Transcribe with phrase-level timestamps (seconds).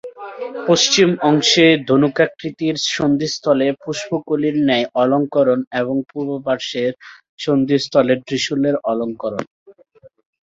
[0.67, 6.91] পশ্চিম অংশে ধনুকাকৃতির সন্ধিস্থলে পুষ্পকলির ন্যায় অলঙ্করণ এবং পূর্ব পার্শ্বের
[7.39, 9.43] সন্ধিস্থলে ত্রিশুলের অলঙ্করণ।